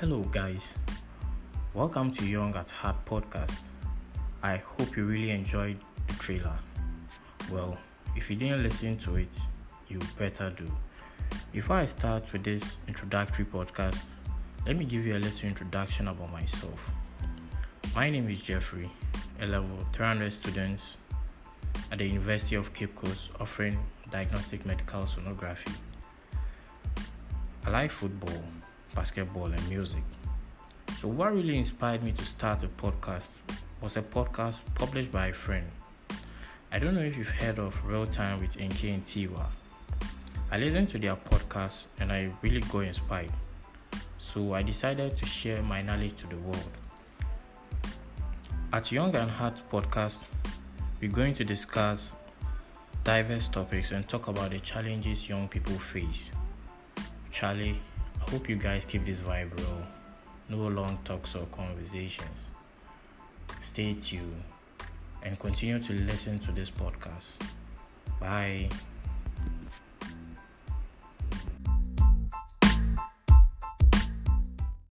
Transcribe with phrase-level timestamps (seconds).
[0.00, 0.72] Hello, guys.
[1.74, 3.52] Welcome to Young at Heart podcast.
[4.42, 5.76] I hope you really enjoyed
[6.08, 6.56] the trailer.
[7.52, 7.76] Well,
[8.16, 9.28] if you didn't listen to it,
[9.88, 10.64] you better do.
[11.52, 13.98] Before I start with this introductory podcast,
[14.66, 16.80] let me give you a little introduction about myself.
[17.94, 18.90] My name is Jeffrey,
[19.42, 20.80] a level 300 student
[21.92, 23.76] at the University of Cape Coast offering
[24.10, 25.74] diagnostic medical sonography.
[27.66, 28.42] I like football,
[28.94, 30.02] basketball, and music.
[30.98, 33.28] So, what really inspired me to start a podcast
[33.80, 35.66] was a podcast published by a friend.
[36.72, 39.46] I don't know if you've heard of Real Time with NK and Tiwa.
[40.50, 43.32] I listened to their podcast and I really got inspired.
[44.18, 46.70] So, I decided to share my knowledge to the world.
[48.72, 50.24] At Young at Heart podcast,
[51.00, 52.12] we're going to discuss
[53.02, 56.30] diverse topics and talk about the challenges young people face.
[57.30, 57.80] Charlie,
[58.30, 59.82] hope you guys keep this vibe real.
[60.48, 62.46] No long talks or conversations.
[63.60, 64.44] Stay tuned
[65.24, 67.26] and continue to listen to this podcast.
[68.20, 68.68] Bye.